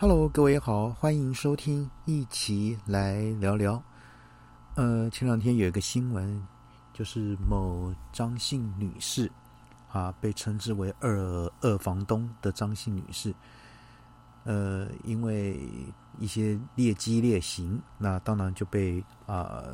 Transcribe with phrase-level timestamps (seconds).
[0.00, 3.82] Hello，各位好，欢迎收听，一起来聊聊。
[4.76, 6.46] 呃，前两天有一个新闻，
[6.92, 9.28] 就是某张姓女士
[9.90, 13.34] 啊，被称之为“二二房东”的张姓女士，
[14.44, 15.68] 呃，因为
[16.20, 19.64] 一些劣迹劣行，那当然就被啊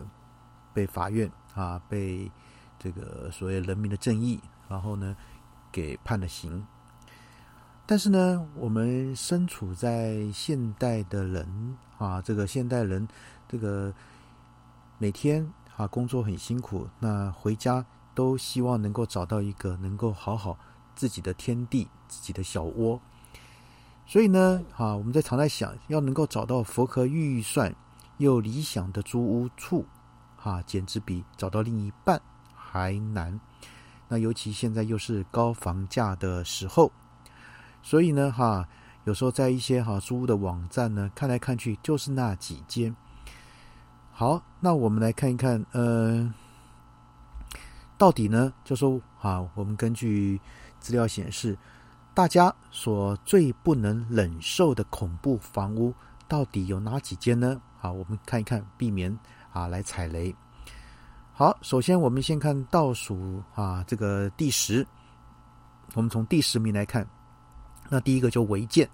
[0.73, 2.33] 被法院啊被
[2.79, 5.15] 这个所谓人民的正义，然后呢
[5.71, 6.67] 给判了刑。
[7.87, 13.07] 但是呢，我们身处在现代的人啊，这个现代人，
[13.47, 13.93] 这个
[14.97, 17.85] 每天啊工作很辛苦，那回家
[18.15, 20.59] 都希望能够找到一个能够好好
[20.97, 22.99] 自己的天地、自己的小窝。
[24.07, 27.75] 所以呢，啊，我们在常在想，要能够找到符合预算
[28.17, 29.85] 又理想的租屋处，
[30.43, 32.19] 啊，简直比找到另一半
[32.55, 33.39] 还难。
[34.09, 36.91] 那尤其现在又是高房价的时候。
[37.87, 38.67] 所以呢，哈，
[39.05, 42.97] 有时候在一些哈租屋的网站呢，看来看去就是那几间。
[44.11, 46.33] 好，那我们来看一看，呃，
[47.99, 50.41] 到底呢，就说啊，我们根据
[50.81, 51.59] 资料显示，
[52.15, 55.93] 大家所最不能忍受的恐怖房屋
[56.27, 57.61] 到底有哪几间呢？
[57.79, 59.15] 好，我们看一看，避免
[59.53, 60.35] 啊来踩雷。
[61.35, 64.87] 好，首先我们先看倒数啊，这个第十，
[65.93, 67.07] 我们从第十名来看。
[67.89, 68.89] 那第一个就违建，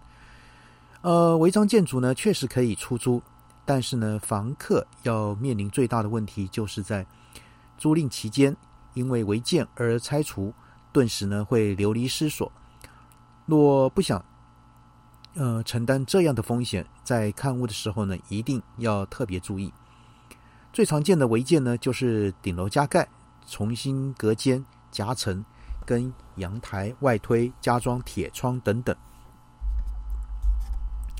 [1.03, 3.23] 呃，违章建筑呢确实可以出租，
[3.65, 7.07] 但是呢，房客要面临最大的问题，就是在
[7.79, 8.55] 租赁期间
[8.95, 10.53] 因为违建而拆除，
[10.93, 12.51] 顿时呢会流离失所。
[13.47, 14.23] 若不想
[15.35, 19.73] 呃承担这样的风险，在看屋的时候呢，一定要特别注意。
[20.73, 23.09] 最常见的违建呢，就是顶楼加盖、
[23.47, 25.45] 重新隔间、夹层。
[25.91, 28.95] 跟阳台外推、加装铁窗等等，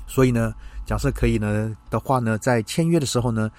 [0.07, 0.53] 所以呢，
[0.85, 3.51] 假设可以呢的话呢，在签约的时候呢，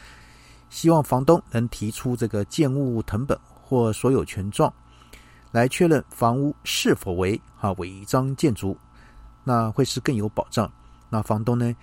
[0.70, 4.72] 希望房东能提出这个建物成本或所有权状，
[5.50, 8.74] 来确认房屋是否为啊违章建筑，
[9.44, 10.72] 那会是更有保障。
[11.10, 11.76] 那房东呢，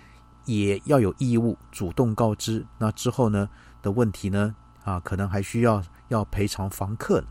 [0.44, 2.66] 也要有义务主动告知。
[2.78, 3.48] 那之后呢
[3.80, 4.52] 的问题呢，
[4.82, 7.22] 啊，可能还需要要赔偿房客。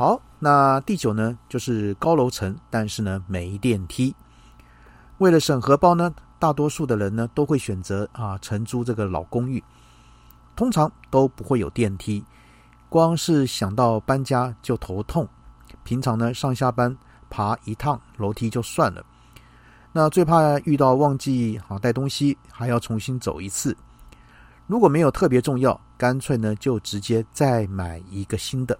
[0.00, 4.16] 好，那第九呢，就是高楼层，但是呢没电梯。
[5.18, 9.62] 为了省荷包呢，大多数的人呢都会选择啊承租这个老公寓，
[10.56, 12.24] 通常都不会有电梯，
[12.88, 15.28] 光是想到搬家就头痛。
[15.84, 16.96] 平常呢上下班
[17.28, 19.04] 爬一趟楼梯就算了，
[19.92, 23.76] 那最怕遇到忘记啊带东西，还要重新走一次。
[24.66, 28.78] 如果没有特别重要，干脆呢就直接再买一个新的。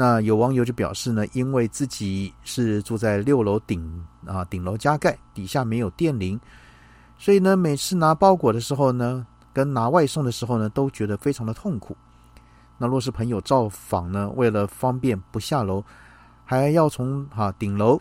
[0.00, 6.40] 那有网友就表示呢，因为自己是住在六楼顶啊，顶楼加盖，底下没有电铃，
[7.18, 11.94] 所以呢，每次拿包裹的时候呢，跟拿外送的时候呢，都觉得非常的痛苦。
[12.78, 15.84] 那若是朋友造访呢，为了方便不下楼，
[16.46, 18.00] 还要从哈顶楼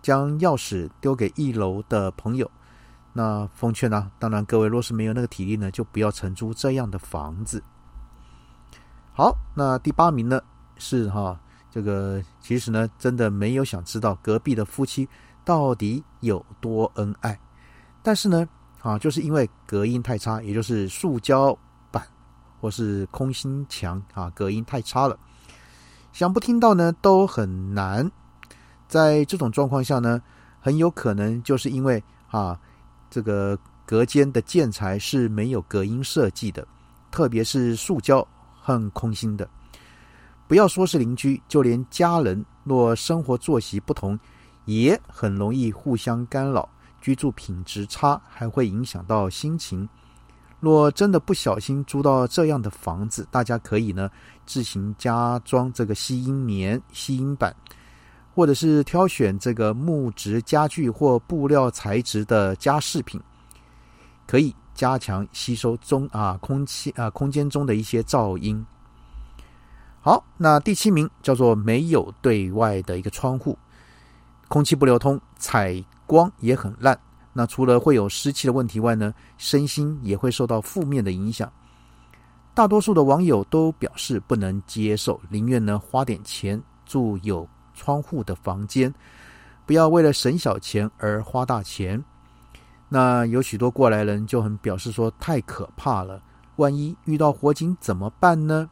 [0.00, 2.50] 将钥匙丢给一楼的朋友，
[3.12, 7.62] 那奉劝呢，当然各位若是没有那个体力呢，就不要承租这样的房子。
[9.12, 10.40] 好，那第八名呢？
[10.78, 11.38] 是哈，
[11.70, 15.08] 这个其实呢，真的没有想知道隔壁的夫妻
[15.44, 17.38] 到底有多恩爱，
[18.02, 18.48] 但是呢，
[18.80, 21.56] 啊，就是因为隔音太差，也就是塑胶
[21.90, 22.02] 板
[22.60, 25.18] 或是空心墙啊，隔音太差了，
[26.12, 28.10] 想不听到呢都很难。
[28.86, 30.22] 在这种状况下呢，
[30.60, 32.58] 很有可能就是因为啊，
[33.10, 36.66] 这个隔间的建材是没有隔音设计的，
[37.10, 38.26] 特别是塑胶
[38.60, 39.48] 和空心的。
[40.48, 44.18] 不要说是邻居，就连家人，若生活作息不同，
[44.64, 46.66] 也很容易互相干扰，
[47.02, 49.86] 居住品质差，还会影响到心情。
[50.58, 54.10] 若真的不小心租到这样的房子，大家可以呢
[54.46, 57.54] 自行加装这个吸音棉、吸音板，
[58.34, 63.20] 或者是挑选这个木质家具或布料材质的家饰品，
[64.26, 68.64] 可以加强吸收中啊空气啊空间中的一些噪音。
[70.08, 73.58] 好，那第七名叫做没有对外的一个窗户，
[74.48, 76.98] 空气不流通，采光也很烂。
[77.34, 81.52] 那除了会有湿气的问题外呢，身心也会受到负面的影响。
[82.54, 88.94] 大多数的网友都表示不能接受，宁愿呢花点钱住有窗户的房间，
[89.66, 92.02] 不要为了省小钱而花大钱。
[92.88, 96.22] 那有许多过来人就很表示说太可怕了，
[96.56, 98.70] 万一遇到火警怎么办呢？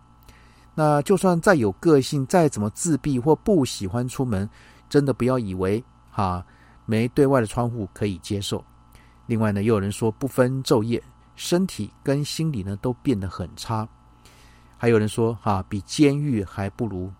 [0.79, 4.47] 那就算再有个性，再怎么自闭或不喜欢出门，
[4.91, 6.45] 真的不要以为哈
[6.85, 8.63] 没对外的窗户可以接受。
[9.25, 11.03] 另外呢，又有人说不分昼夜，
[11.35, 13.89] 身体跟心理呢都变得很差。
[14.77, 17.11] 还有人说哈，比监狱还不如。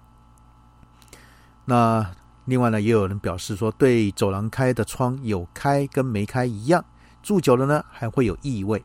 [1.65, 2.07] 那
[2.45, 6.85] 另外呢，也有人表示说，对走廊开的窗有开跟没开一样，
[7.23, 8.85] 住久了呢还会有异味。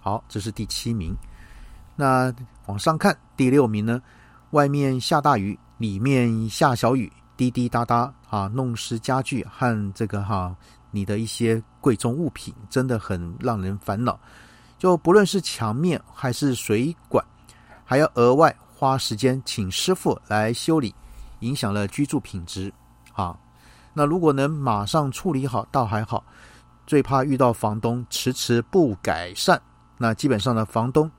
[0.00, 1.14] 好，这是第七名。
[1.96, 2.32] 那
[2.66, 4.00] 往上看，第六名呢，
[4.50, 10.54] 外面下大雨，里面下小雨，滴滴答答啊，弄湿家具和这个哈
[10.90, 14.18] 你的一些贵重物品，真的很让人烦恼。
[14.78, 17.24] 就不论是墙面还是水管。
[17.82, 20.94] 还要额外花时间请师傅来修理，
[21.40, 22.72] 影响了居住品质。
[23.14, 23.38] 啊，
[23.94, 26.22] 那如果能马上处理好，倒还好。
[26.86, 29.60] 最怕遇到房东迟迟不改善，
[29.96, 31.10] 那基本上呢，房东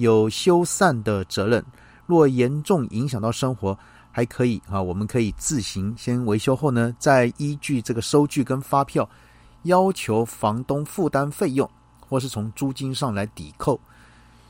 [0.00, 1.64] 有修缮的责任。
[2.06, 3.78] 若严重影响到生活，
[4.10, 9.08] 还可以啊，我们可以自行先维修后呢，再依据这个收据跟发票，
[9.62, 11.70] 要求房东负担费用，
[12.00, 13.78] 或是从租金上来抵扣。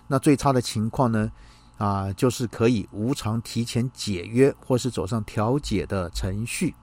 [0.08, 1.30] 那最差的情况呢？
[1.76, 6.74] 啊，就是可以无偿提前解约，或是走上调解的程序。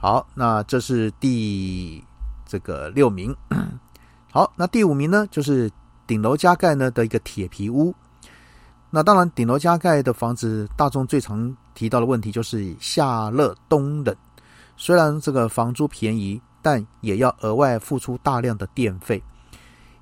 [0.00, 2.04] 好，那这是第
[2.46, 3.34] 这个六名。
[4.30, 5.70] 好，那第五名呢，就是
[6.06, 7.94] 顶楼加盖呢的一个铁皮屋。
[8.90, 14.14] 那当然，顶楼加盖的房子，大众最常提到的问题就是夏热冬冷。
[14.76, 19.22] 虽然这个房租便宜，但也要额外付出大量的电费。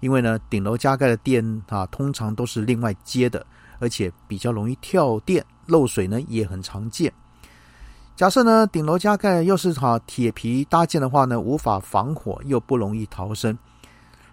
[0.01, 3.47] 因为呢，顶楼加盖的电啊，通常都是另外接的。
[3.79, 7.13] 而且比较容易跳电漏水呢，也很常见。
[8.15, 13.57] 假设呢，顶楼加盖又是哈铁皮搭建的话呢，无法防火又不容易逃生。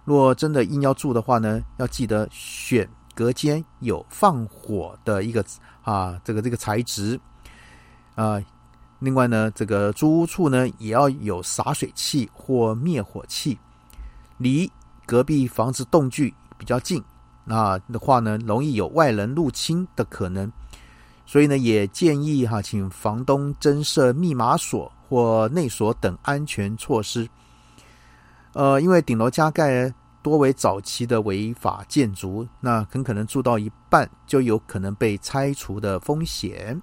[0.10, 5.46] 若真的硬要住的话呢，要记得选隔间有放火的一个
[5.84, 7.20] 啊，这个这个材质
[8.16, 8.42] 啊。
[8.98, 13.56] 另外呢，这个租屋处呢也要有洒水器或灭火器，
[14.40, 14.68] 离
[15.06, 17.04] 隔壁房子动距比较近。
[17.46, 20.52] 那的话呢，容易有外人入侵的可能，
[21.24, 27.30] 所以呢，也建议哈，请房东增设密码锁或内锁等安全措施。
[28.54, 29.94] 呃，因为顶楼加盖
[30.30, 36.80] 多为早期的违法建筑，那很可能住到一半就有可能被拆除的风险。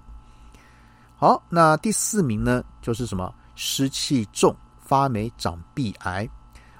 [1.15, 6.29] 好，那第四名呢，就是什么湿气重、发霉、长壁癌。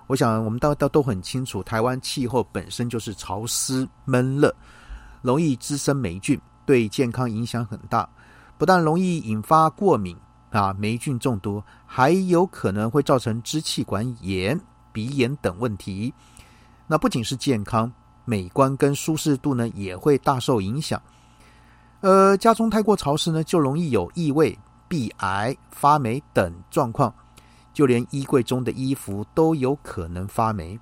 [0.07, 4.53] 我想，我们大家都很清楚，台湾气候本身就是潮湿闷热，
[5.21, 8.07] 容易滋生霉菌，对健康影响很大。
[8.57, 10.15] 不但容易引发过敏
[10.51, 14.59] 啊，霉菌中毒，还有可能会造成支气管炎、
[14.91, 16.13] 鼻炎等问题。
[16.87, 17.91] 那不仅是健康，
[18.25, 21.01] 美观跟舒适度呢，也会大受影响。
[21.99, 24.57] 呃，家中太过潮湿呢，就容易有异味、
[24.87, 27.13] 壁癌、发霉等状况。
[27.73, 30.79] 就连衣柜中的衣服都有可能发霉，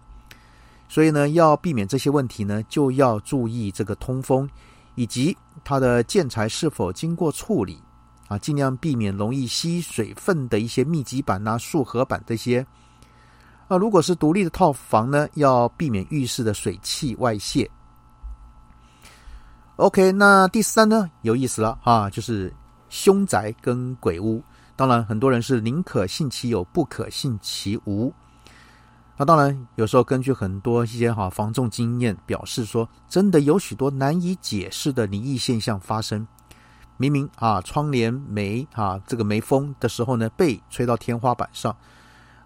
[0.87, 4.49] 所以呢，要避免这些问题呢，就要注意这个通风
[4.95, 5.35] 以及
[5.65, 7.83] 它的建材是否经过处理
[8.29, 12.65] 啊，尽量避免容易吸水分的一些密集板呐、塑合板这些。
[13.67, 17.69] 啊，如果是独立的套房呢，要避免浴室的水汽外泄。
[19.77, 22.53] OK，那第三呢，有意思了啊，就是
[22.89, 24.41] 凶宅跟鬼屋。
[24.75, 28.13] 当然，很多人是宁可信其有，不可信其无。
[29.17, 36.27] 那当然，有时候根据很多一些哈防重经验表示说，真的有许多难以解释的灵异现象发生。
[36.97, 41.73] 明明啊，窗帘没啊这个没风的时候呢，被吹到天花板上；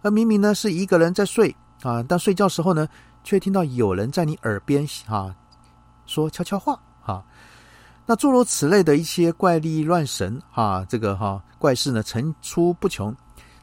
[0.02, 2.88] 而明明呢是一个人在睡啊，但睡觉时候呢，
[3.24, 5.36] 却听到有人在你耳边啊
[6.06, 7.24] 说悄悄话啊。
[8.06, 13.16] 那诸如此类的一些怪力乱神啊，这个哈怪事呢层出不穷。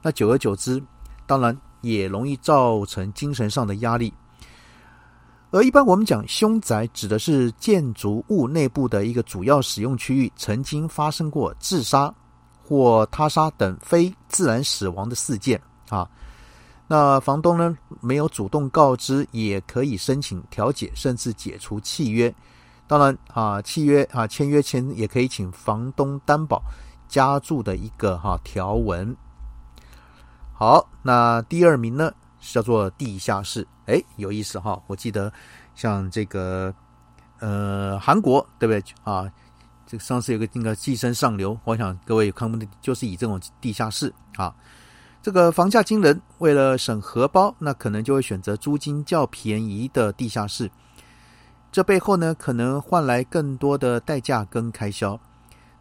[0.02, 0.80] 那久而久之，
[1.26, 4.12] 当然也容易造成精神上的压力。
[5.50, 12.12] 而一般我们讲凶宅，指的是建筑物内部的一个主要使用区域曾经发生过自杀
[12.62, 16.08] 或他杀等非自然死亡的事件啊。
[16.88, 22.32] 那房东呢没有主动告知，也可以申请调解，甚至解除契约。
[22.86, 26.62] 当然啊，契约啊，签约前也可以请房东担保
[27.08, 29.16] 加注的一个哈条文。
[30.52, 34.80] 好，那第二名呢是叫做地下室，哎，有意思哈。
[34.86, 35.32] 我记得
[35.74, 36.72] 像这个
[37.40, 39.28] 呃韩国对不对啊？
[39.88, 44.54] 这个上次有个那个寄生上流，我想各位看过的，就是以这种地下室啊，
[45.26, 50.70] 这个房价惊人，为了省荷包，那可能就会选择租金较便宜的地下室。
[51.72, 55.18] 这背后呢，可能换来更多的代价跟开销。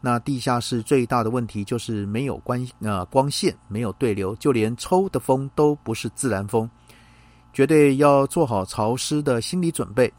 [0.02, 6.68] 那地下室最大的问题就是没有光呃光线，没有对流，就连抽的风都不是自然风，
[7.54, 10.12] 绝对要做好潮湿的心理准备，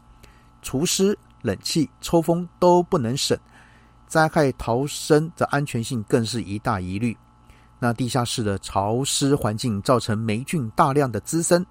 [0.61, 3.37] 除湿、冷气、抽风都不能省，
[4.07, 7.17] 灾害逃生的安全性更是一大疑虑。
[7.79, 11.65] 那地下室的潮湿环境造成霉菌大量的滋生，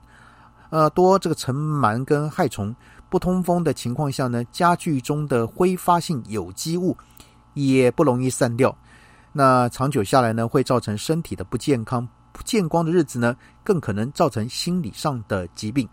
[0.70, 2.74] 呃，多这个尘螨跟害虫，
[3.08, 6.96] 不通风的情况下呢，家具中的挥发性有机物
[7.54, 8.76] 也不容易散掉，
[9.32, 15.88] 那长久下来呢，会造成身体的不健康，不见光的日子呢，更可能造成心理上的疾病。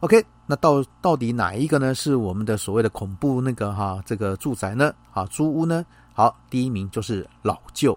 [0.00, 1.94] OK，那到到底哪一个呢？
[1.94, 4.92] 是我们的所谓的恐怖那个哈这个住宅呢？
[5.12, 5.86] 啊，租屋呢？
[6.12, 7.96] 好，第一名就是老旧。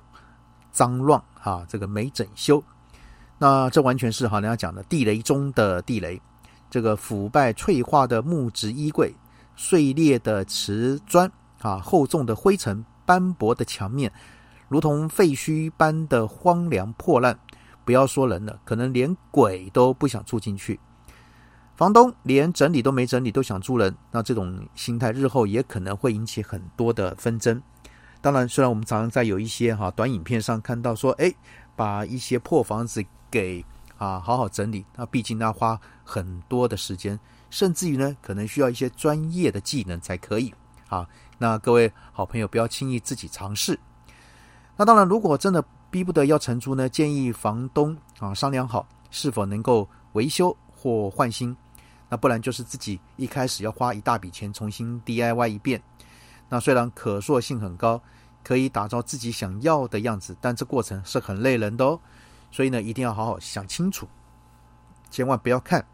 [0.76, 2.62] 脏乱哈，这个没整修，
[3.38, 6.22] 那这完全是哈人家讲的地雷中的地雷。
[6.70, 9.16] 这个腐败脆化的木质衣柜、
[9.56, 14.12] 碎裂的瓷砖啊、厚重的灰尘、斑驳的墙面，
[14.68, 17.40] 如同废墟般的荒凉破烂。
[17.86, 20.78] 不要说人了，可能连鬼都不想住进去。
[21.78, 27.62] 房东连整理都没整理，都想住人，那这种心态日后也可能会引起很多的纷争。
[28.26, 31.32] 当然，虽然我们常常在有一些哈短影片上看到说，哎，
[31.76, 33.64] 把一些破房子给
[34.00, 37.20] 啊好好整理，那毕竟要花很多的时间，
[37.52, 40.52] 甚至于呢，可能需要一些专业的技能才可以
[40.88, 41.08] 啊。
[41.38, 43.80] 那各位好朋友不要轻易自己尝试。
[44.76, 51.56] 那当然，如果真的逼不得要承租呢，建议房东啊商量好是否能够维修或换新，
[52.10, 55.80] 那不然就是自己一开始要花一大笔钱重新 DIY 一遍。
[56.50, 58.02] 那虽然可塑性很高，
[58.44, 62.00] 可以打造自己想要的样子，但这过程是很累人的哦。
[62.52, 64.08] 所以呢，一定要好好想清楚，
[65.10, 65.86] 千万不要看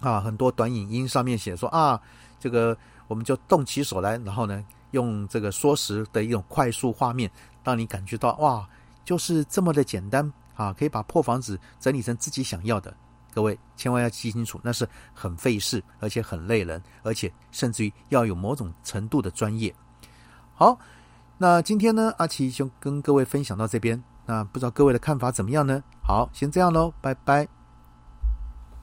[0.00, 0.20] 啊！
[0.20, 2.00] 很多短影音上面写说啊，
[2.40, 2.76] 这个
[3.08, 7.30] 我们就动起手来，然后呢，用这个缩时的一种快速画面，
[7.62, 8.66] 让你感觉到哇，
[9.04, 12.94] 就是这么的简单啊，可以把破房子整理成自己想要的。
[13.34, 19.74] 各位千万要记清楚，那是很费事，而且很累人，而且甚至于要有某种程度的专业。
[20.54, 20.78] 好，
[21.38, 24.02] 那今天呢，阿奇就跟各位分享到这边。
[24.26, 25.82] 那不知道各位的看法怎么样呢？
[26.02, 27.61] 好，先这样喽，拜拜。